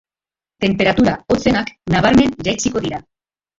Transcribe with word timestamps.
Temperatura 0.65 1.13
hotzenak 1.35 1.71
nabarmen 1.97 2.35
jaitsiko 2.51 2.85
dira. 2.89 3.05